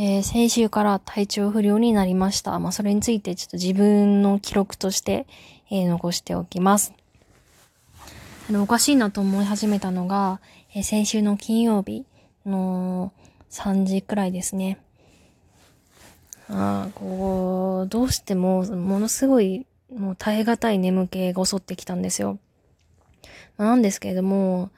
[0.00, 2.56] えー、先週から体調不良になりました。
[2.60, 5.26] まあ、それについてちょっと自分の記録として、
[5.72, 6.94] えー、残しておきます。
[8.48, 10.40] あの、おかしいなと思い始めたのが、
[10.72, 12.06] えー、先週の金曜日
[12.46, 13.12] の
[13.50, 14.78] 3時くらいですね。
[16.48, 22.38] ああ、こう、どうしても、ものすごい、もう耐え難い眠気が襲ってきたんですよ。
[23.56, 24.70] なんですけれども、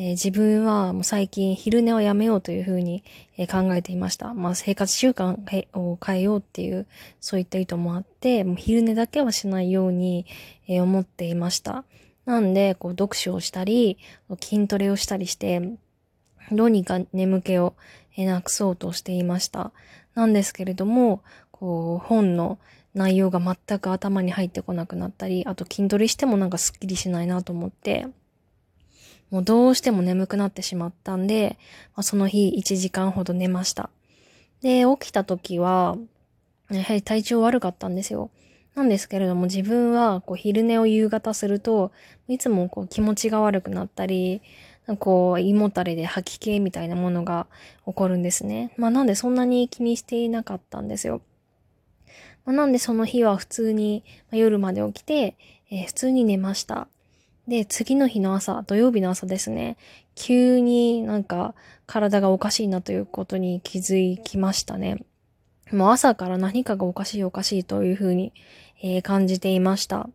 [0.00, 3.02] え、自分はもう最近昼寝をやめようというふうに、
[3.36, 4.32] え、考えていました。
[4.32, 5.36] まあ生活習慣
[5.76, 6.86] を変えようっていう、
[7.20, 10.24] そういった意図もあって、もう昼寝だけはしないように、
[10.68, 11.84] え、思っていました。
[12.26, 13.98] なんで、こう読書をしたり、
[14.40, 15.60] 筋トレをしたりして、
[16.52, 17.74] どうにか眠気を
[18.16, 19.72] なくそうとしていました。
[20.14, 22.60] なんですけれども、こう本の
[22.94, 28.06] 内容が全く頭に入ってこなくなったり、あと筋トレしてもなんかスッキリしないなと思って、
[29.30, 31.58] もうどうしても眠くなってしまったんで、
[31.94, 33.90] まあ、その日1時間ほど寝ました。
[34.62, 35.96] で、起きた時は、
[36.70, 38.30] やはり体調悪かったんですよ。
[38.74, 41.92] なんですけれども自分はこう昼寝を夕方すると、
[42.28, 44.40] いつもこう気持ちが悪くなったり、
[44.98, 47.46] こう胃もたれで吐き気みたいなものが
[47.86, 48.72] 起こるんですね。
[48.76, 51.20] まあなんでそんなに気にしていなかったんですよ。
[52.48, 55.36] まあ、なんでその日は普通に、まあ、夜まで起きて、
[55.70, 56.88] えー、普通に寝ました。
[57.48, 59.78] で、次の日の朝、土曜日の朝ですね、
[60.14, 61.54] 急になんか
[61.86, 65.02] 体がおかしいなということに気づきましたね。
[65.72, 68.34] もう朝から何かがおかしいおかしいというふうに、
[68.82, 70.10] えー、感じていました。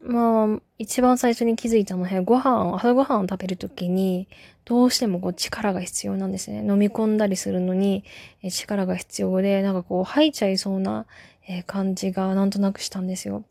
[0.00, 4.26] まあ、一番最初に気づいたのは、ご飯、朝ご飯を食べるときに、
[4.64, 6.58] どうしてもこう力が必要なんですね。
[6.58, 8.02] 飲み込んだりするのに、
[8.42, 11.06] え力が必要で、なんかこう吐いちゃいそうな、
[11.48, 13.44] え感じがなんとなくしたんですよ。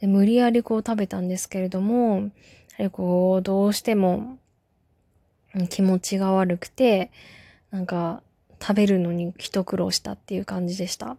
[0.00, 2.30] で無理やりこう食べたんですけれども、やは
[2.80, 4.38] りこう、どうしても
[5.70, 7.10] 気持ちが悪くて、
[7.70, 8.22] なんか
[8.60, 11.16] 食べるのに一苦労したっていう感じでした。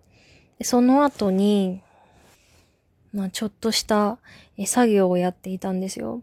[0.60, 1.82] でその後に、
[3.14, 4.20] まあちょっとした
[4.66, 6.22] 作業をやっていたんですよ。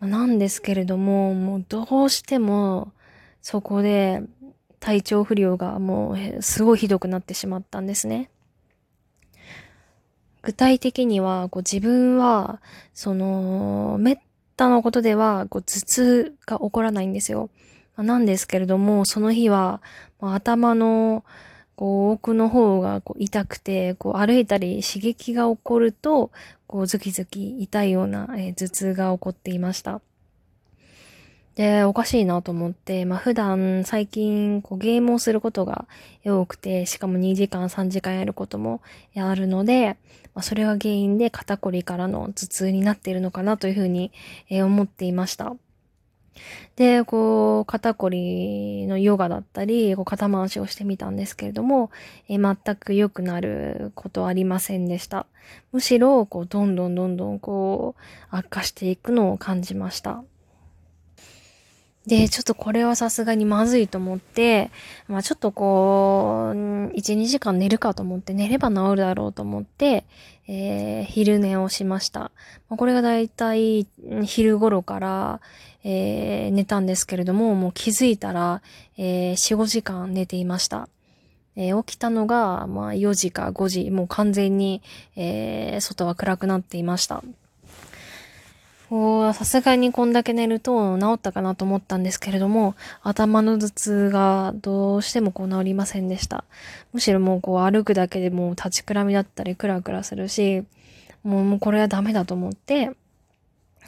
[0.00, 2.92] なんですけれども、もうどうしても
[3.42, 4.22] そこで
[4.78, 8.30] 体調不良がもうすごいひどくなってしまったんですね。
[10.42, 12.60] 具体的には、こう自分は、
[12.94, 14.18] その、めっ
[14.56, 17.50] たなことでは、こう頭痛が起こらないんですよ。
[17.96, 19.82] なんですけれども、その日は、
[20.20, 21.24] まあ、頭の、
[21.76, 26.30] こう、奥の方がこう痛くて、こう歩いたり刺激が起こると、
[26.66, 30.00] こうズキズキ痛いような、えー、頭痛が起こっていました。
[31.56, 35.86] で、おかしいなと思って、まあ普段最近こうゲームをすることが
[36.24, 38.82] 多くて、しかも2時間3時間やることも
[39.16, 39.96] あるので、
[40.34, 44.12] まあそれが原因で肩こりからの頭痛になっているのかなというふうに、
[44.48, 45.54] え思っていました。
[46.76, 51.90] で、こう、肩こりのヨガだったり、こう肩回しをしてみたんですけれども、
[52.28, 55.26] え全く良くなることありませんでした。
[55.72, 60.22] むしろ、こう、どんどんどんどん、こう、悪化していくのを感じました。
[62.06, 64.70] で、ちょっとこれはさすがにまずいと思って、
[65.06, 70.04] まあちょっとこう、1、2時間寝るかと思って、寝れば治るだろうと思って、
[70.48, 72.20] えー、昼寝をしました。
[72.68, 73.86] まあ、これがだいたい
[74.24, 75.40] 昼頃から、
[75.84, 78.62] えー、寝たんですけれども、もう気づいたら、
[78.96, 80.88] えー、4、5時間寝ていました。
[81.54, 84.82] えー、起きたのが、まあ4時か5時、もう完全に、
[85.16, 87.22] えー、外は暗くなっていました。
[88.90, 96.42] さすがにこんだけ寝ると治ったかなと思ったんですけれども、頭の頭痛がどうしてもこう治りませんでした。
[96.92, 100.64] むしろもうこう歩くだけでもう立ちくらみだったりクラクラするし、
[101.22, 102.90] もうもうこれはダメだと思って、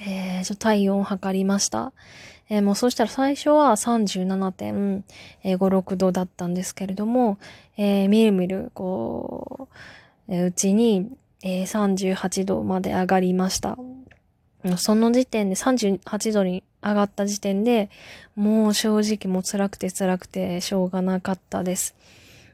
[0.06, 1.92] えー、ちょっと体温を測りました。
[2.48, 7.38] えー、もうそうしたら最初は37.56、度だったんですけれども、
[7.76, 9.66] えー、みるみる、こ
[10.28, 11.10] う、えー、うちに、
[11.42, 13.76] えー、38度まで上がりました。
[14.76, 17.90] その時点で38度に上がった時点で、
[18.36, 21.94] もう正直もう辛くて辛くてしょうがなかったです。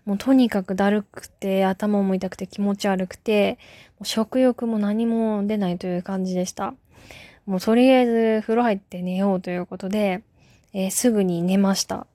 [0.04, 3.58] もうとにかくだるくて、頭も痛くて気持ち悪くて、
[4.02, 6.74] 食欲も何も出ないという感じでした。
[7.46, 10.22] もうとりあえず風呂入って寝ようということで、
[10.72, 12.06] えー、すぐに寝ました。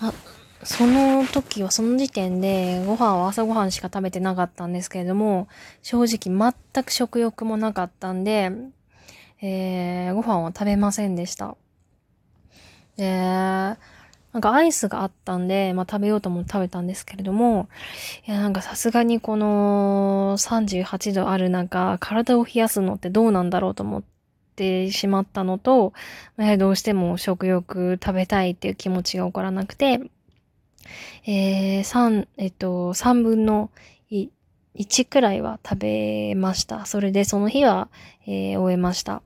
[0.00, 0.12] あ、
[0.62, 5.48] その時は、その時点で、ご飯は朝ご飯しか食べてなかったんですけれども、
[5.82, 8.52] 正直全く食欲もなかったんで、
[9.40, 11.56] えー、ご飯は食べませんでした。
[12.96, 13.10] で、
[14.32, 17.68] なんかアイスがあったんで、まあ食べようと思って食べたんですけれども、
[18.28, 24.20] いやなんかさすがにこの38度ある中、体を冷やすのってどうなんだろうと思って、
[24.50, 25.94] ってしまったのと、
[26.36, 30.00] やはりどうしても食欲食べたいっていう気持ちが起こらなくて、
[31.26, 33.70] えー、3、えっと、3分の
[34.76, 36.86] 1くらいは食べました。
[36.86, 37.88] それでその日は、
[38.26, 39.22] えー、終えました。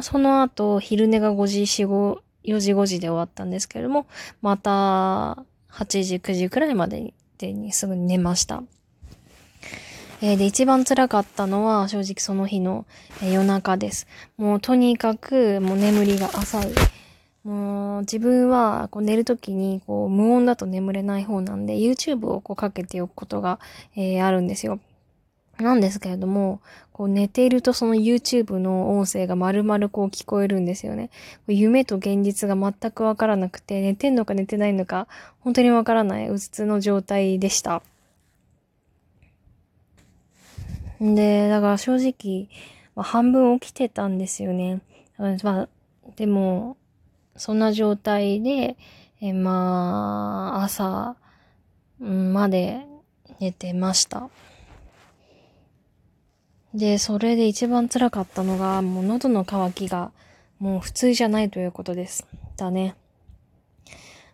[0.00, 4.06] その後、昼寝が5時、4、5、4時5時で終わったんですけれども、
[4.40, 8.62] また8時、9時くらいまでにすぐに寝ました。
[10.22, 12.86] えー、で、一番辛かったのは正直その日の、
[13.22, 14.06] えー、夜中です。
[14.36, 16.72] もうとにかくもう眠りが浅い。
[17.44, 23.58] もう自分はこう寝るときにこう無音だと眠れない方なんで YouTube をこうかけておくことが、
[23.96, 24.78] えー、あるんですよ。
[25.62, 26.60] なんですけれども、
[26.92, 31.10] こう寝ているとその YouTube の音声が丸々こう聞こえるんですよね。
[31.46, 35.06] 夢と現実が全くわからなくて、寝てんのか寝てないのか、
[35.40, 37.82] 本当にわからないうつつの状態でした。
[41.00, 42.48] で、だから正直、
[42.94, 44.80] まあ、半分起きてたんですよね。
[45.18, 45.68] まあ、
[46.16, 46.76] でも、
[47.36, 48.76] そんな状態で、
[49.20, 51.16] えまあ、朝
[51.98, 52.86] まで
[53.38, 54.30] 寝てました。
[56.74, 60.12] で、それで一番辛かったのが、もう喉の渇きが
[60.58, 62.26] もう普通じゃないということです。
[62.56, 62.94] だね。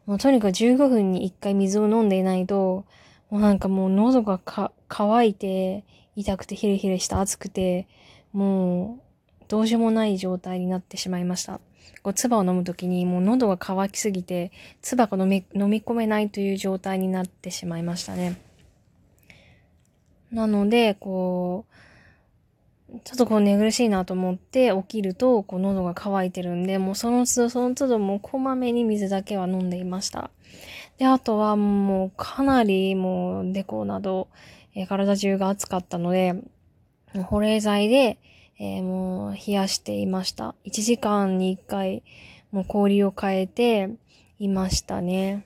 [0.04, 2.84] もうとにかく15分に1回水を飲んでいないと、
[3.31, 5.84] もうなんかもう喉がか乾いて、
[6.14, 7.88] 痛くてヒリヒリして熱くて、
[8.32, 11.60] もうどうしようもない状態になってしまいました。
[12.03, 14.53] こう、唾を飲むときにもう喉が渇きすぎて、
[14.83, 18.41] 唾が飲み、飲み込めないという状態になってしまいましたね。
[20.33, 21.77] なので、こう、
[23.05, 30.31] ちょっとこう寝苦しいなと思って起きると、こう喉が渇いてるんで、もうその都度その都度もうこまめに水だけは飲んでいました。
[30.99, 34.29] で、あとはもうかなりもうデコなど、
[34.75, 36.35] え、体中が熱かったので、
[37.25, 38.19] 保冷剤で、
[38.58, 40.55] えー、もう冷やしていました。
[40.64, 42.03] 1時間に1回、
[42.53, 43.91] もう氷を変えて
[44.38, 45.44] いましたね。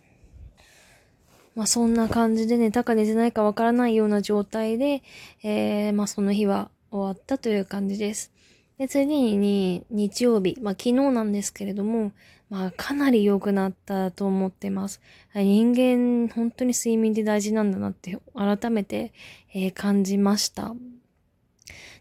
[1.55, 5.03] まあそんな感じで寝たか寝てないかわからないような状態で、
[5.43, 8.33] えー、まあその日は終わったという感じです。
[8.79, 12.13] で、次に日曜日、まあ昨日なんですけれども、
[12.49, 15.01] まあかなり良くなったと思ってます。
[15.35, 19.13] 人間、本当に睡眠って大事なんだなって改めて、
[19.53, 20.75] えー、感じました。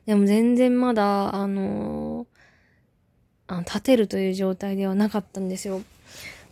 [0.06, 5.82] でも全然まだ、あのー、あ立てるという状態ではなかったんですよ。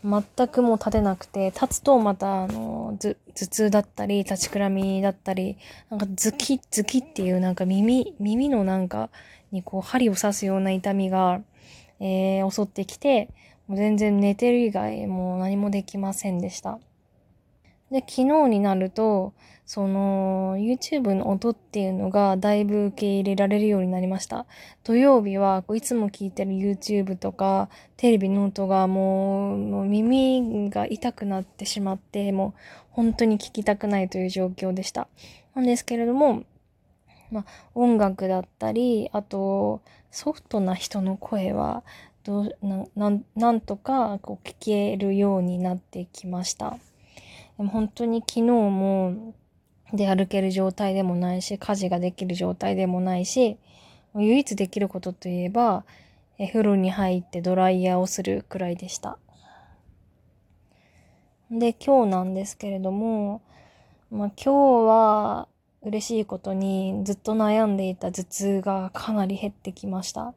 [0.03, 5.57] 全くもう立てなくて、立つとまた、あの、頭痛だったり、立ちくらみだったり、
[5.89, 9.09] なんかズキズキっていうなんか耳、耳のなんか
[9.51, 11.41] にこう針を刺すような痛みが、
[11.99, 13.29] えー、襲ってきて、
[13.67, 16.79] もう全然寝てる以外もう何もできませんでした。
[17.91, 19.33] で、昨日になると、
[19.65, 24.45] その、YouTube の音っていうのがだいぶ受け入れられるようになりました。
[24.83, 32.61] 土曜日は、こういつも聞いてる YouTube とか、テレビの音がもう、もう耳が痛くなってしまって、もう
[32.91, 35.07] 本当に聞きたくないという状況でした。
[35.55, 36.43] なんですけれども、
[37.31, 39.81] まあ、音楽だったり、あと、
[40.11, 41.83] ソフトな人の声は、
[42.23, 46.77] どうなななんとかこう聞けるようになってきました。
[47.57, 49.33] でも本当に昨日も
[49.93, 53.57] 出歩ける状態でもないし、家事ができる状態でもないし、
[54.15, 55.83] 唯一できることといえば、
[56.39, 59.17] え風呂に入ってドライヤーをするくらいでした。
[61.49, 63.41] で、今日なんですけれども、
[64.11, 65.47] まあ、今日は
[65.81, 70.33] 嬉しいことにずっと悩んでいた頭痛がかなり減ってきました。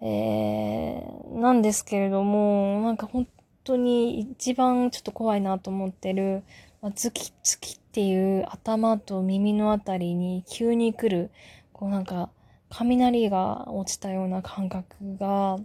[0.00, 3.26] えー、なんですけれども、なんか本
[3.64, 6.42] 当に一番ちょっと怖いなと思ってる、
[6.82, 11.30] まあ、ズキズキっていう頭と耳のあたりに急に来る、
[11.72, 12.30] こうなんか
[12.70, 14.86] 雷が落ちたような感覚
[15.18, 15.58] が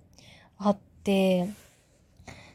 [0.58, 1.50] あって、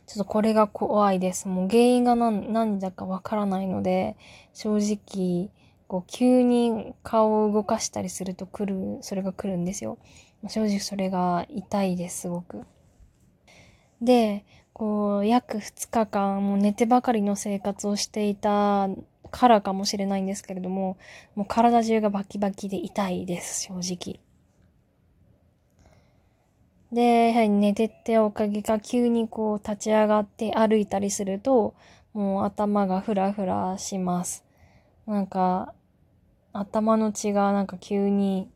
[0.07, 1.47] ちょっとこれが怖いです。
[1.47, 4.17] もう原因が何何だかわからないので、
[4.53, 5.51] 正直、
[5.87, 9.99] こう急に顔を動かしたりすると来る、それが来るんですよ。
[10.49, 12.65] 正直それが痛いです、すごく。
[14.03, 14.45] で、
[14.81, 18.89] こう、約2日間、もう寝てばかりの生活をしていた
[19.31, 20.97] からかもしれないんですけれども、
[21.35, 24.21] もう体中がバキバキで痛いです、正直。
[26.91, 31.75] で、やはり寝てっておかげか急にこう立ち上がって歩いたりすると、
[32.15, 34.47] もう頭がフラフラします。
[35.07, 35.75] なんか、
[36.55, 38.49] 頭の血がなんか急に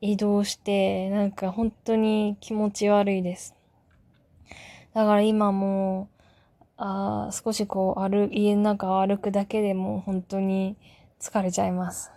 [0.00, 3.55] 移動して、なんか本当に気持ち悪いです。
[4.96, 6.08] だから今も
[6.78, 10.74] あ少しこう歩、家の中を歩くだけでも本当に
[11.20, 12.10] 疲れちゃいます。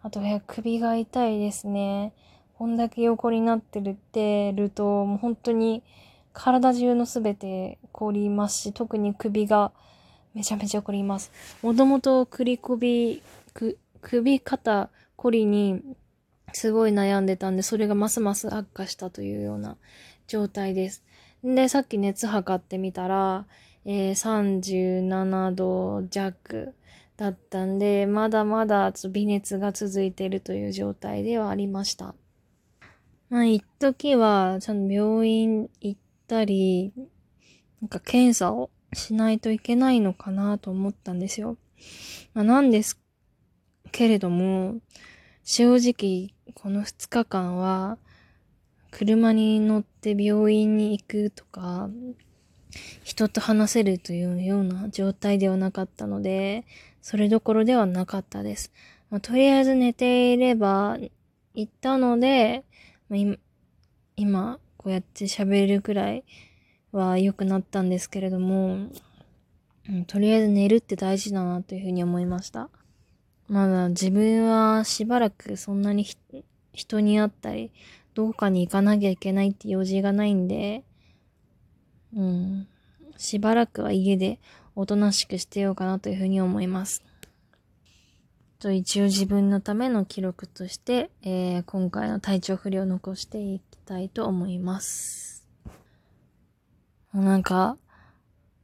[0.00, 2.12] あと、首が痛いですね。
[2.58, 5.82] こんだけ横になってるってると、もう本当に
[6.32, 9.72] 体中のすべて凝りますし、特に首が
[10.32, 11.32] めちゃめちゃ凝ります。
[11.60, 13.20] もともと首首、
[14.00, 15.82] 首肩凝りに
[16.52, 19.76] すごい悩んでたんで、それがますます悪化したというような
[20.28, 21.02] 状態です。
[21.44, 23.44] で、さっき熱測ってみたら、
[23.84, 26.74] えー、37度弱
[27.18, 32.14] だったんで、まだまだ微熱が続いているという状態ではありました。
[33.28, 36.94] まあ、一時は、ちゃんと病院行ったり、
[37.82, 41.58] なんか検査をしないといけないのかなと思ったんですよ。
[42.32, 42.98] まあ、なんです
[43.92, 44.76] けれども、
[45.42, 47.98] 正直、この2日間は、
[48.94, 51.90] 車に乗って病院に行くとか、
[53.02, 56.64] 人と話せるというような状態ではなかったので、
[57.02, 58.72] それどころではなかったです。
[59.10, 60.96] まあ、とりあえず寝ていれば
[61.54, 62.62] 行ったので、
[63.08, 63.36] まあ、
[64.14, 66.24] 今、こうやって喋るくらい
[66.92, 68.90] は良くなったんですけれども、
[69.88, 72.70] うん、とりあえず寝るって大事だなというふうに思いました。
[73.48, 76.04] まだ自分はしばらくそんなに
[76.74, 77.72] 人に会ったり、
[78.14, 80.84] どこかに行かなきゃいけないって用事がないんで、
[82.14, 82.68] うん、
[83.16, 84.38] しばらくは家で
[84.76, 87.02] おとなしくしてようかなというふうに思います。
[88.58, 95.46] と一応自分のための記録として、えー、今回の体調不良を残していきたいと思います。
[97.12, 97.76] なんか、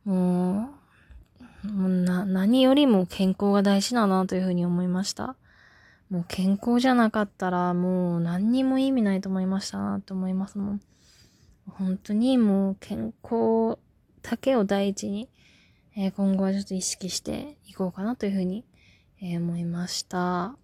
[0.05, 0.71] も
[1.65, 5.37] う、もうな、何よりも健康が大事だなというふうに思いました。
[6.11, 10.81] もう健康じゃなかったらもう何にも意味ないと思いましたなと思いますもん。
[11.67, 13.79] 本当にもう健康
[14.23, 15.29] だけを第一に
[15.97, 18.65] えー、今後はちょっと意識していこうかなというふうに、
[19.21, 20.55] えー、思いました。